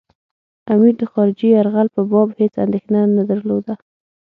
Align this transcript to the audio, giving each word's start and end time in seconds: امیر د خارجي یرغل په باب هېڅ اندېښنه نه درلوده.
امیر 0.73 0.93
د 1.01 1.03
خارجي 1.11 1.47
یرغل 1.55 1.87
په 1.95 2.01
باب 2.11 2.29
هېڅ 2.39 2.53
اندېښنه 2.65 2.99
نه 3.17 3.23
درلوده. 3.29 3.73